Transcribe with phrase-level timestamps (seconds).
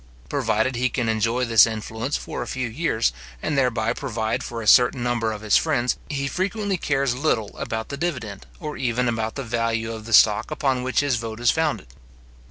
[0.29, 4.67] Provided he can enjoy this influence for a few years, and thereby provide for a
[4.67, 9.35] certain number of his friends, he frequently cares little about the dividend, or even about
[9.35, 11.85] the value of the stock upon which his vote is founded.